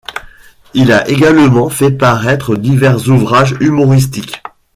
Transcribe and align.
Il 0.73 0.91
a 0.91 1.07
également 1.07 1.69
fait 1.69 1.91
paraître 1.91 2.55
divers 2.55 3.07
ouvrages 3.07 3.55
humoristiques. 3.59 4.41